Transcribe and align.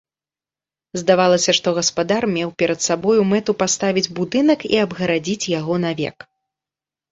Здавалася, 1.01 1.51
што 1.57 1.73
гаспадар 1.79 2.27
меў 2.37 2.49
перад 2.63 2.79
сабою 2.87 3.21
мэту 3.33 3.51
паставіць 3.61 4.07
будынак 4.23 4.67
і 4.73 4.75
абгарадзіць 4.87 5.49
яго 5.59 5.81
навек. 5.89 6.17